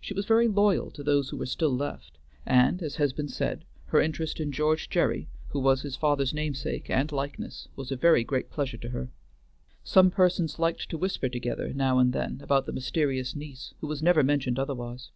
[0.00, 3.64] She was very loyal to those who were still left, and, as has been said,
[3.84, 8.24] her interest in George Gerry, who was his father's namesake and likeness, was a very
[8.24, 9.12] great pleasure to her.
[9.84, 14.02] Some persons liked to whisper together now and then about the mysterious niece, who was
[14.02, 15.12] never mentioned otherwise.